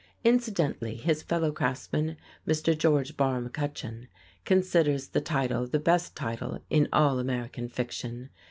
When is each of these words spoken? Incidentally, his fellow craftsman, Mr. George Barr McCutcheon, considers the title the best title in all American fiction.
Incidentally, 0.23 0.95
his 0.95 1.21
fellow 1.21 1.51
craftsman, 1.51 2.17
Mr. 2.47 2.75
George 2.75 3.15
Barr 3.15 3.39
McCutcheon, 3.39 4.07
considers 4.45 5.09
the 5.09 5.21
title 5.21 5.67
the 5.67 5.77
best 5.77 6.15
title 6.15 6.57
in 6.71 6.89
all 6.91 7.19
American 7.19 7.69
fiction. 7.69 8.31